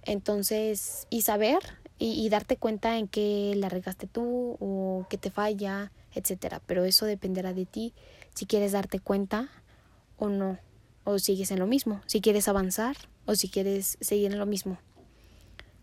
Entonces, 0.04 1.08
y 1.10 1.24
saber 1.24 1.58
y, 1.98 2.30
darte 2.30 2.58
cuenta 2.58 3.00
en 3.00 3.08
qué 3.08 3.54
la 3.56 3.70
regaste 3.70 4.06
tú 4.06 4.58
o 4.60 5.08
qué 5.10 5.18
te 5.18 5.32
falla, 5.32 5.92
etcétera. 6.14 6.62
Pero 6.68 6.86
eso 6.86 7.08
dependerá 7.08 7.54
de 7.54 7.66
ti 7.66 7.96
si 8.36 8.46
quieres 8.46 8.74
darte 8.74 9.00
cuenta 9.00 9.50
o 10.20 10.30
no, 10.30 10.60
o 11.06 11.18
sigues 11.18 11.50
en 11.50 11.58
lo 11.58 11.66
mismo, 11.66 12.04
si 12.06 12.22
quieres 12.22 12.48
avanzar 12.48 12.96
o 13.26 13.34
si 13.34 13.50
quieres 13.50 13.98
seguir 14.00 14.32
en 14.32 14.38
lo 14.38 14.46
mismo. 14.46 14.78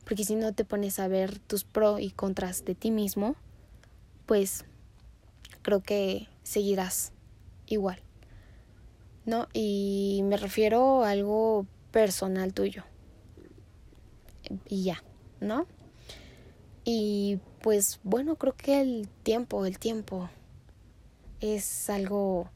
porque 0.04 0.24
si 0.24 0.36
no 0.36 0.54
te 0.54 0.64
pones 0.64 1.00
a 1.00 1.08
ver 1.08 1.40
tus 1.40 1.64
pros 1.64 2.00
y 2.00 2.10
contras 2.10 2.64
de 2.64 2.76
ti 2.76 2.92
mismo, 2.92 3.34
pues 4.24 4.64
creo 5.62 5.82
que 5.82 6.28
seguirás 6.44 7.12
igual. 7.66 8.00
¿No? 9.28 9.46
Y 9.52 10.22
me 10.24 10.38
refiero 10.38 11.04
a 11.04 11.10
algo 11.10 11.66
personal 11.90 12.54
tuyo. 12.54 12.84
Y 14.66 14.84
ya, 14.84 15.04
¿no? 15.40 15.66
Y 16.84 17.38
pues 17.60 18.00
bueno, 18.02 18.36
creo 18.36 18.54
que 18.56 18.80
el 18.80 19.06
tiempo, 19.22 19.66
el 19.66 19.78
tiempo 19.78 20.30
es 21.40 21.90
algo 21.90 22.48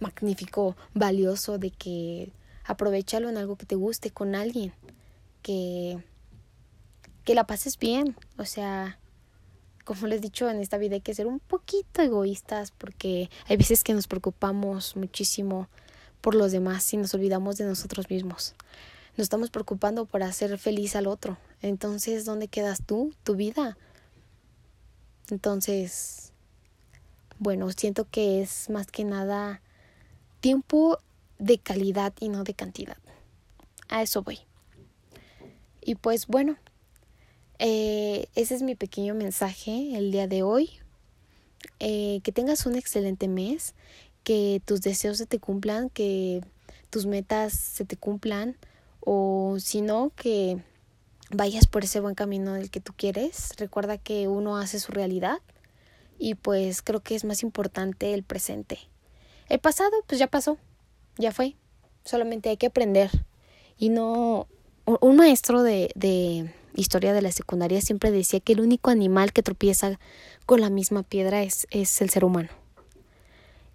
magnífico, 0.00 0.76
valioso 0.94 1.58
de 1.58 1.70
que 1.70 2.32
aprovechalo 2.64 3.28
en 3.28 3.36
algo 3.36 3.54
que 3.54 3.66
te 3.66 3.76
guste 3.76 4.10
con 4.10 4.34
alguien, 4.34 4.72
que 5.42 6.02
que 7.24 7.34
la 7.34 7.46
pases 7.46 7.78
bien, 7.78 8.16
o 8.38 8.44
sea, 8.44 8.98
como 9.84 10.06
les 10.06 10.18
he 10.18 10.22
dicho 10.22 10.48
en 10.48 10.60
esta 10.60 10.78
vida 10.78 10.96
hay 10.96 11.00
que 11.00 11.14
ser 11.14 11.26
un 11.26 11.40
poquito 11.40 12.02
egoístas 12.02 12.70
porque 12.70 13.30
hay 13.46 13.56
veces 13.56 13.82
que 13.82 13.94
nos 13.94 14.06
preocupamos 14.06 14.96
muchísimo 14.96 15.68
por 16.24 16.34
los 16.34 16.52
demás 16.52 16.90
y 16.94 16.96
nos 16.96 17.12
olvidamos 17.12 17.58
de 17.58 17.66
nosotros 17.66 18.08
mismos. 18.08 18.54
Nos 19.18 19.26
estamos 19.26 19.50
preocupando 19.50 20.06
por 20.06 20.22
hacer 20.22 20.56
feliz 20.56 20.96
al 20.96 21.06
otro. 21.06 21.36
Entonces, 21.60 22.24
¿dónde 22.24 22.48
quedas 22.48 22.82
tú, 22.82 23.12
tu 23.24 23.36
vida? 23.36 23.76
Entonces, 25.28 26.32
bueno, 27.38 27.70
siento 27.72 28.08
que 28.10 28.40
es 28.40 28.70
más 28.70 28.86
que 28.86 29.04
nada 29.04 29.60
tiempo 30.40 30.98
de 31.38 31.58
calidad 31.58 32.14
y 32.18 32.30
no 32.30 32.42
de 32.42 32.54
cantidad. 32.54 32.96
A 33.90 34.00
eso 34.00 34.22
voy. 34.22 34.38
Y 35.82 35.96
pues 35.96 36.26
bueno, 36.26 36.56
eh, 37.58 38.28
ese 38.34 38.54
es 38.54 38.62
mi 38.62 38.74
pequeño 38.74 39.14
mensaje 39.14 39.94
el 39.98 40.10
día 40.10 40.26
de 40.26 40.42
hoy. 40.42 40.70
Eh, 41.80 42.20
que 42.24 42.32
tengas 42.32 42.64
un 42.64 42.76
excelente 42.76 43.28
mes, 43.28 43.74
que 44.24 44.60
tus 44.64 44.80
deseos 44.80 45.18
se 45.18 45.26
te 45.26 45.38
cumplan, 45.38 45.90
que 45.90 46.40
tus 46.90 47.06
metas 47.06 47.52
se 47.52 47.84
te 47.84 47.96
cumplan 47.96 48.56
o 49.00 49.56
si 49.60 49.82
no, 49.82 50.10
que 50.16 50.58
vayas 51.30 51.66
por 51.66 51.84
ese 51.84 52.00
buen 52.00 52.14
camino 52.14 52.54
del 52.54 52.70
que 52.70 52.80
tú 52.80 52.92
quieres. 52.96 53.50
Recuerda 53.58 53.98
que 53.98 54.26
uno 54.28 54.56
hace 54.56 54.80
su 54.80 54.92
realidad 54.92 55.38
y 56.18 56.34
pues 56.34 56.82
creo 56.82 57.00
que 57.00 57.14
es 57.14 57.24
más 57.24 57.42
importante 57.42 58.14
el 58.14 58.22
presente. 58.22 58.78
El 59.48 59.58
pasado 59.58 59.92
pues 60.06 60.18
ya 60.18 60.26
pasó, 60.26 60.58
ya 61.18 61.32
fue. 61.32 61.56
Solamente 62.04 62.48
hay 62.48 62.56
que 62.56 62.66
aprender. 62.66 63.10
Y 63.78 63.90
no... 63.90 64.48
Un 64.86 65.16
maestro 65.16 65.62
de, 65.62 65.90
de 65.94 66.52
historia 66.74 67.14
de 67.14 67.22
la 67.22 67.32
secundaria 67.32 67.80
siempre 67.80 68.10
decía 68.10 68.40
que 68.40 68.52
el 68.52 68.60
único 68.60 68.90
animal 68.90 69.32
que 69.32 69.42
tropieza 69.42 69.98
con 70.44 70.60
la 70.60 70.68
misma 70.68 71.02
piedra 71.02 71.42
es, 71.42 71.66
es 71.70 72.02
el 72.02 72.10
ser 72.10 72.22
humano. 72.22 72.50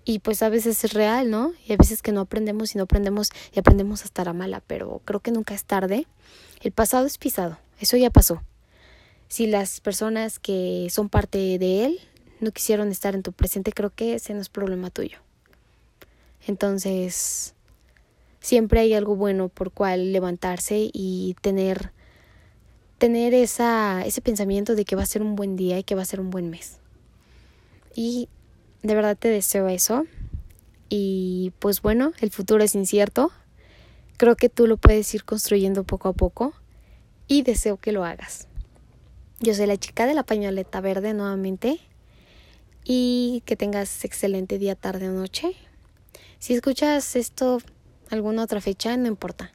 Y 0.10 0.18
pues 0.18 0.42
a 0.42 0.50
veces 0.50 0.84
es 0.84 0.94
real, 0.94 1.30
¿no? 1.30 1.54
Y 1.68 1.74
a 1.74 1.78
veces 1.78 2.02
que 2.02 2.12
no 2.12 2.22
aprendemos 2.22 2.74
y 2.74 2.80
no 2.80 2.86
aprendemos 2.86 3.30
y 3.54 3.60
aprendemos 3.60 4.02
a 4.02 4.06
estar 4.06 4.28
a 4.28 4.34
mala, 4.34 4.60
pero 4.66 5.04
creo 5.06 5.20
que 5.20 5.30
nunca 5.30 5.54
es 5.54 5.66
tarde. 5.66 6.08
El 6.64 6.72
pasado 6.72 7.06
es 7.06 7.20
pisado, 7.20 7.60
eso 7.80 7.96
ya 7.96 8.10
pasó. 8.10 8.42
Si 9.28 9.46
las 9.46 9.82
personas 9.82 10.40
que 10.40 10.88
son 10.90 11.10
parte 11.10 11.60
de 11.60 11.86
él 11.86 12.00
no 12.40 12.50
quisieron 12.50 12.90
estar 12.90 13.14
en 13.14 13.22
tu 13.22 13.34
presente, 13.34 13.72
creo 13.72 13.92
que 13.92 14.16
ese 14.16 14.34
no 14.34 14.42
es 14.42 14.50
problema 14.50 14.90
tuyo. 14.90 15.20
Entonces, 16.48 17.54
siempre 18.40 18.80
hay 18.80 18.96
algo 18.96 19.16
bueno 19.16 19.48
por 19.48 19.70
cual 19.70 20.12
levantarse 20.12 20.90
y 20.92 21.36
tener 21.42 21.92
tener 22.98 23.36
esa, 23.36 24.04
ese 24.08 24.22
pensamiento 24.22 24.74
de 24.74 24.86
que 24.86 24.96
va 24.96 25.04
a 25.04 25.06
ser 25.06 25.22
un 25.22 25.36
buen 25.36 25.56
día 25.56 25.78
y 25.78 25.84
que 25.84 25.94
va 25.94 26.02
a 26.02 26.06
ser 26.06 26.20
un 26.20 26.32
buen 26.32 26.50
mes. 26.50 26.80
Y 27.94 28.28
de 28.84 28.96
verdad 28.96 29.18
te 29.18 29.30
deseo 29.30 29.68
eso. 29.68 30.06
Y 30.90 31.54
pues 31.60 31.82
bueno, 31.82 32.14
el 32.20 32.32
futuro 32.32 32.64
es 32.64 32.76
incierto. 32.76 33.32
Creo 34.18 34.36
que 34.36 34.50
tú 34.50 34.68
lo 34.68 34.78
puedes 34.78 35.14
ir 35.14 35.24
construyendo 35.24 35.84
poco 35.84 36.10
a 36.10 36.14
poco 36.14 36.54
y 37.28 37.44
deseo 37.44 37.78
que 37.78 37.92
lo 37.92 38.04
hagas. 38.04 38.48
Yo 39.40 39.54
soy 39.54 39.68
la 39.68 39.78
chica 39.78 40.06
de 40.06 40.14
la 40.14 40.24
pañoleta 40.24 40.82
verde 40.82 41.14
nuevamente 41.14 41.80
y 42.84 43.44
que 43.46 43.56
tengas 43.56 44.04
excelente 44.04 44.58
día, 44.58 44.76
tarde 44.76 45.10
o 45.10 45.14
noche. 45.14 45.56
Si 46.40 46.54
escuchas 46.54 47.16
esto 47.16 47.62
alguna 48.10 48.44
otra 48.44 48.62
fecha, 48.62 48.98
no 48.98 49.08
importa. 49.08 49.54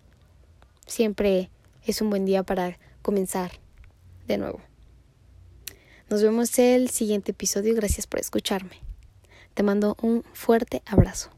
Siempre 0.86 1.50
es 1.84 2.00
un 2.00 2.10
buen 2.10 2.24
día 2.24 2.42
para 2.42 2.78
comenzar 3.02 3.52
de 4.26 4.38
nuevo. 4.38 4.60
Nos 6.08 6.22
vemos 6.22 6.58
el 6.58 6.90
siguiente 6.90 7.32
episodio. 7.32 7.74
Gracias 7.74 8.06
por 8.06 8.20
escucharme. 8.20 8.93
Te 9.54 9.62
mando 9.62 9.96
un 10.02 10.24
fuerte 10.32 10.82
abrazo. 10.84 11.30